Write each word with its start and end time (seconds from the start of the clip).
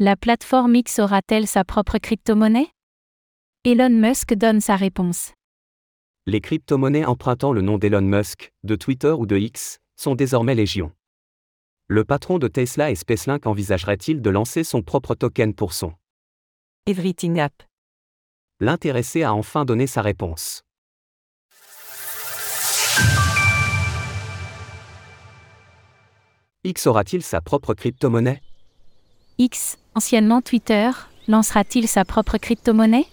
La 0.00 0.14
plateforme 0.14 0.76
X 0.76 1.00
aura-t-elle 1.00 1.48
sa 1.48 1.64
propre 1.64 1.98
crypto-monnaie? 1.98 2.68
Elon 3.64 3.90
Musk 3.90 4.32
donne 4.32 4.60
sa 4.60 4.76
réponse. 4.76 5.32
Les 6.24 6.40
crypto-monnaies 6.40 7.04
empruntant 7.04 7.52
le 7.52 7.62
nom 7.62 7.78
d'Elon 7.78 8.02
Musk, 8.02 8.52
de 8.62 8.76
Twitter 8.76 9.10
ou 9.10 9.26
de 9.26 9.36
X, 9.36 9.80
sont 9.96 10.14
désormais 10.14 10.54
légion. 10.54 10.92
Le 11.88 12.04
patron 12.04 12.38
de 12.38 12.46
Tesla 12.46 12.92
et 12.92 12.94
SpaceLink 12.94 13.44
envisagerait-il 13.44 14.22
de 14.22 14.30
lancer 14.30 14.62
son 14.62 14.82
propre 14.82 15.16
token 15.16 15.52
pour 15.52 15.72
son 15.72 15.92
Everything 16.86 17.40
App 17.40 17.64
L'intéressé 18.60 19.24
a 19.24 19.34
enfin 19.34 19.64
donné 19.64 19.88
sa 19.88 20.02
réponse. 20.02 20.62
X 26.62 26.86
aura-t-il 26.86 27.24
sa 27.24 27.40
propre 27.40 27.74
crypto-monnaie? 27.74 28.40
X, 29.40 29.77
anciennement 29.98 30.42
Twitter, 30.42 30.90
lancera-t-il 31.26 31.88
sa 31.88 32.04
propre 32.04 32.38
crypto-monnaie? 32.38 33.06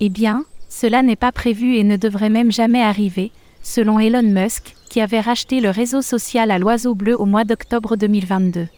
Eh 0.00 0.10
bien, 0.10 0.44
cela 0.68 1.00
n'est 1.02 1.16
pas 1.16 1.32
prévu 1.32 1.76
et 1.76 1.84
ne 1.84 1.96
devrait 1.96 2.28
même 2.28 2.52
jamais 2.52 2.82
arriver, 2.82 3.32
selon 3.62 3.98
Elon 3.98 4.22
Musk, 4.22 4.74
qui 4.90 5.00
avait 5.00 5.20
racheté 5.20 5.58
le 5.60 5.70
réseau 5.70 6.02
social 6.02 6.50
à 6.50 6.58
l'oiseau 6.58 6.94
bleu 6.94 7.18
au 7.18 7.24
mois 7.24 7.44
d'octobre 7.44 7.96
2022. 7.96 8.68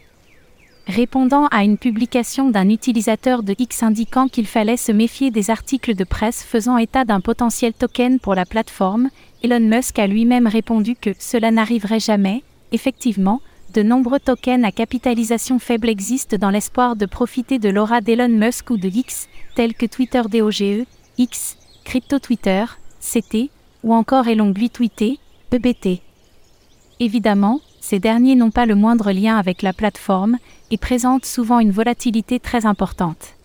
Répondant 0.87 1.47
à 1.47 1.65
une 1.65 1.77
publication 1.77 2.51
d'un 2.51 2.69
utilisateur 2.69 3.43
de 3.43 3.53
X 3.59 3.83
indiquant 3.83 4.29
qu'il 4.29 4.47
fallait 4.47 4.77
se 4.77 4.93
méfier 4.93 5.29
des 5.29 5.49
articles 5.49 5.95
de 5.95 6.05
presse 6.05 6.41
faisant 6.41 6.77
état 6.77 7.03
d'un 7.03 7.19
potentiel 7.19 7.73
token 7.73 8.21
pour 8.21 8.33
la 8.33 8.45
plateforme, 8.45 9.09
Elon 9.43 9.59
Musk 9.59 9.99
a 9.99 10.07
lui-même 10.07 10.47
répondu 10.47 10.95
que 10.95 11.09
cela 11.19 11.51
n'arriverait 11.51 11.99
jamais. 11.99 12.43
Effectivement, 12.71 13.41
de 13.73 13.83
nombreux 13.83 14.19
tokens 14.19 14.63
à 14.63 14.71
capitalisation 14.71 15.59
faible 15.59 15.89
existent 15.89 16.37
dans 16.37 16.49
l'espoir 16.49 16.95
de 16.95 17.05
profiter 17.05 17.59
de 17.59 17.69
l'aura 17.69 18.01
d'Elon 18.01 18.29
Musk 18.29 18.69
ou 18.71 18.77
de 18.77 18.87
X, 18.87 19.27
tels 19.55 19.73
que 19.73 19.85
Twitter 19.85 20.21
DOGE, 20.29 20.85
X, 21.17 21.57
Crypto 21.83 22.19
Twitter, 22.19 22.65
CT, 22.99 23.49
ou 23.83 23.93
encore 23.93 24.27
Elon 24.27 24.53
Tweeté, 24.53 25.19
EBT. 25.51 26.01
Évidemment, 26.99 27.61
ces 27.79 27.99
derniers 27.99 28.35
n'ont 28.35 28.51
pas 28.51 28.65
le 28.65 28.75
moindre 28.75 29.11
lien 29.11 29.37
avec 29.37 29.61
la 29.61 29.73
plateforme 29.73 30.37
et 30.71 30.77
présentent 30.77 31.25
souvent 31.25 31.59
une 31.59 31.71
volatilité 31.71 32.39
très 32.39 32.65
importante. 32.65 33.35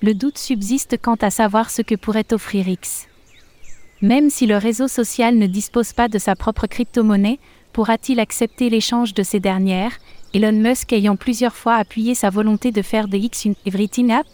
Le 0.00 0.14
doute 0.14 0.38
subsiste 0.38 0.96
quant 1.00 1.16
à 1.20 1.30
savoir 1.30 1.70
ce 1.70 1.82
que 1.82 1.94
pourrait 1.94 2.32
offrir 2.32 2.66
X. 2.68 3.06
Même 4.00 4.30
si 4.30 4.46
le 4.46 4.56
réseau 4.56 4.88
social 4.88 5.36
ne 5.36 5.46
dispose 5.46 5.92
pas 5.92 6.08
de 6.08 6.18
sa 6.18 6.34
propre 6.34 6.66
crypto-monnaie, 6.66 7.38
pourra-t-il 7.72 8.20
accepter 8.20 8.70
l'échange 8.70 9.14
de 9.14 9.22
ces 9.22 9.40
dernières, 9.40 9.92
Elon 10.34 10.52
Musk 10.52 10.92
ayant 10.92 11.16
plusieurs 11.16 11.54
fois 11.54 11.74
appuyé 11.76 12.14
sa 12.14 12.30
volonté 12.30 12.70
de 12.70 12.82
faire 12.82 13.08
de 13.08 13.16
X 13.16 13.44
une 13.44 13.54
Everything 13.66 14.12
App? 14.12 14.26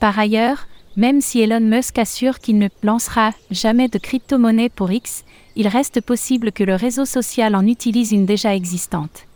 Par 0.00 0.18
ailleurs, 0.18 0.66
même 0.96 1.20
si 1.20 1.40
Elon 1.40 1.60
Musk 1.60 1.98
assure 1.98 2.38
qu'il 2.40 2.58
ne 2.58 2.68
lancera 2.82 3.32
jamais 3.50 3.88
de 3.88 3.98
crypto-monnaie 3.98 4.68
pour 4.68 4.90
X, 4.90 5.24
il 5.54 5.68
reste 5.68 6.00
possible 6.00 6.52
que 6.52 6.64
le 6.64 6.74
réseau 6.74 7.04
social 7.04 7.54
en 7.54 7.66
utilise 7.66 8.12
une 8.12 8.26
déjà 8.26 8.54
existante. 8.54 9.26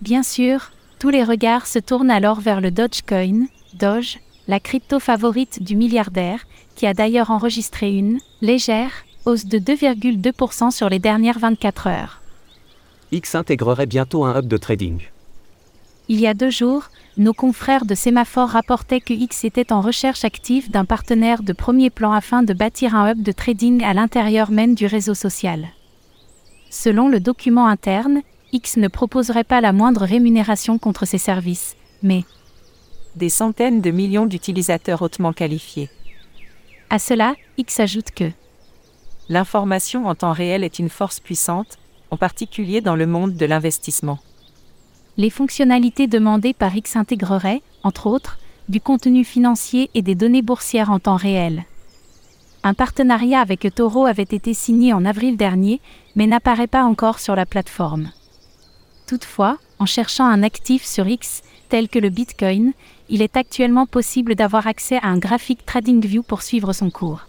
Bien 0.00 0.22
sûr, 0.22 0.72
tous 0.98 1.10
les 1.10 1.24
regards 1.24 1.66
se 1.66 1.78
tournent 1.78 2.10
alors 2.10 2.40
vers 2.40 2.60
le 2.60 2.70
Dogecoin, 2.70 3.46
Doge, 3.74 4.18
la 4.48 4.60
crypto 4.60 4.98
favorite 4.98 5.62
du 5.62 5.76
milliardaire, 5.76 6.44
qui 6.74 6.86
a 6.86 6.94
d'ailleurs 6.94 7.30
enregistré 7.30 7.92
une 7.92 8.18
légère 8.40 8.90
hausse 9.24 9.46
de 9.46 9.58
2,2% 9.58 10.70
sur 10.70 10.88
les 10.88 10.98
dernières 10.98 11.38
24 11.38 11.86
heures. 11.86 12.20
X 13.12 13.34
intégrerait 13.34 13.86
bientôt 13.86 14.24
un 14.24 14.38
hub 14.38 14.46
de 14.46 14.56
trading. 14.56 15.00
Il 16.08 16.18
y 16.20 16.26
a 16.26 16.34
deux 16.34 16.50
jours, 16.50 16.90
nos 17.16 17.32
confrères 17.32 17.84
de 17.84 17.94
Sémaphore 17.94 18.48
rapportaient 18.48 19.00
que 19.00 19.12
X 19.12 19.44
était 19.44 19.72
en 19.72 19.80
recherche 19.80 20.24
active 20.24 20.70
d'un 20.70 20.84
partenaire 20.84 21.42
de 21.42 21.52
premier 21.52 21.90
plan 21.90 22.12
afin 22.12 22.42
de 22.42 22.52
bâtir 22.54 22.94
un 22.94 23.10
hub 23.10 23.22
de 23.22 23.32
trading 23.32 23.84
à 23.84 23.94
l'intérieur 23.94 24.50
même 24.50 24.74
du 24.74 24.86
réseau 24.86 25.14
social. 25.14 25.68
Selon 26.70 27.08
le 27.08 27.20
document 27.20 27.66
interne, 27.66 28.22
X 28.52 28.76
ne 28.78 28.88
proposerait 28.88 29.44
pas 29.44 29.60
la 29.60 29.72
moindre 29.72 30.04
rémunération 30.04 30.78
contre 30.78 31.06
ses 31.06 31.18
services, 31.18 31.76
mais 32.02 32.24
des 33.14 33.28
centaines 33.28 33.80
de 33.80 33.90
millions 33.90 34.26
d'utilisateurs 34.26 35.02
hautement 35.02 35.32
qualifiés. 35.32 35.90
À 36.90 36.98
cela, 36.98 37.34
X 37.58 37.78
ajoute 37.80 38.10
que 38.10 38.30
l'information 39.32 40.06
en 40.06 40.14
temps 40.14 40.32
réel 40.32 40.62
est 40.62 40.78
une 40.78 40.90
force 40.90 41.18
puissante, 41.18 41.78
en 42.10 42.18
particulier 42.18 42.82
dans 42.82 42.96
le 42.96 43.06
monde 43.06 43.34
de 43.34 43.46
l'investissement. 43.46 44.18
Les 45.16 45.30
fonctionnalités 45.30 46.06
demandées 46.06 46.52
par 46.52 46.76
X 46.76 46.96
intégreraient, 46.96 47.62
entre 47.82 48.06
autres, 48.06 48.38
du 48.68 48.80
contenu 48.80 49.24
financier 49.24 49.90
et 49.94 50.02
des 50.02 50.14
données 50.14 50.42
boursières 50.42 50.90
en 50.90 50.98
temps 50.98 51.16
réel. 51.16 51.64
Un 52.62 52.74
partenariat 52.74 53.40
avec 53.40 53.66
Toro 53.74 54.04
avait 54.04 54.22
été 54.22 54.52
signé 54.52 54.92
en 54.92 55.04
avril 55.04 55.36
dernier, 55.36 55.80
mais 56.14 56.26
n'apparaît 56.26 56.66
pas 56.66 56.84
encore 56.84 57.18
sur 57.18 57.34
la 57.34 57.46
plateforme. 57.46 58.10
Toutefois, 59.06 59.58
en 59.78 59.86
cherchant 59.86 60.26
un 60.26 60.42
actif 60.42 60.84
sur 60.84 61.08
X, 61.08 61.42
tel 61.70 61.88
que 61.88 61.98
le 61.98 62.10
Bitcoin, 62.10 62.72
il 63.08 63.22
est 63.22 63.36
actuellement 63.38 63.86
possible 63.86 64.34
d'avoir 64.34 64.66
accès 64.66 64.98
à 65.02 65.06
un 65.06 65.18
graphique 65.18 65.64
TradingView 65.64 66.22
pour 66.22 66.42
suivre 66.42 66.72
son 66.74 66.90
cours. 66.90 67.26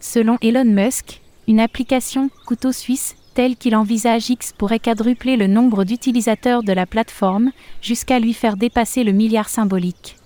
Selon 0.00 0.38
Elon 0.42 0.64
Musk, 0.64 1.20
une 1.48 1.60
application 1.60 2.30
couteau 2.46 2.72
suisse 2.72 3.16
tel 3.34 3.56
qu'il 3.56 3.76
envisage 3.76 4.30
X 4.30 4.54
pourrait 4.56 4.78
quadrupler 4.78 5.36
le 5.36 5.46
nombre 5.46 5.84
d'utilisateurs 5.84 6.62
de 6.62 6.72
la 6.72 6.86
plateforme, 6.86 7.52
jusqu'à 7.82 8.18
lui 8.18 8.32
faire 8.32 8.56
dépasser 8.56 9.04
le 9.04 9.12
milliard 9.12 9.50
symbolique. 9.50 10.16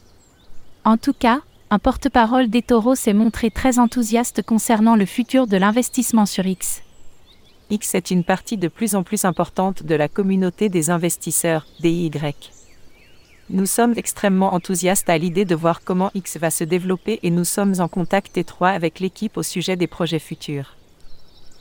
En 0.84 0.96
tout 0.96 1.12
cas, 1.12 1.40
un 1.70 1.80
porte-parole 1.80 2.48
d'eToro 2.48 2.94
s'est 2.94 3.12
montré 3.12 3.50
très 3.50 3.80
enthousiaste 3.80 4.42
concernant 4.42 4.94
le 4.94 5.06
futur 5.06 5.48
de 5.48 5.56
l'investissement 5.56 6.26
sur 6.26 6.46
X. 6.46 6.82
X 7.70 7.94
est 7.94 8.10
une 8.10 8.24
partie 8.24 8.56
de 8.56 8.68
plus 8.68 8.94
en 8.94 9.02
plus 9.02 9.24
importante 9.24 9.82
de 9.82 9.94
la 9.94 10.08
communauté 10.08 10.68
des 10.68 10.90
investisseurs, 10.90 11.66
DIY. 11.80 12.10
Nous 13.52 13.66
sommes 13.66 13.94
extrêmement 13.96 14.54
enthousiastes 14.54 15.10
à 15.10 15.18
l'idée 15.18 15.44
de 15.44 15.56
voir 15.56 15.80
comment 15.82 16.12
X 16.14 16.36
va 16.36 16.50
se 16.50 16.62
développer 16.62 17.18
et 17.24 17.30
nous 17.30 17.44
sommes 17.44 17.74
en 17.80 17.88
contact 17.88 18.38
étroit 18.38 18.68
avec 18.68 19.00
l'équipe 19.00 19.36
au 19.36 19.42
sujet 19.42 19.74
des 19.74 19.88
projets 19.88 20.20
futurs. 20.20 20.76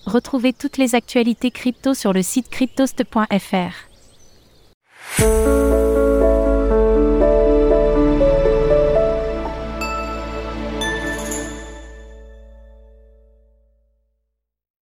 Retrouvez 0.06 0.54
toutes 0.54 0.78
les 0.78 0.94
actualités 0.94 1.50
crypto 1.50 1.96
sur 1.96 2.14
le 2.14 2.22
site 2.22 2.50
cryptost.fr. 2.50 3.90